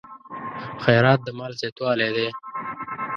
خیرات 0.83 1.19
د 1.25 1.27
مال 1.37 1.51
زیاتوالی 1.61 2.09
دی. 2.15 2.27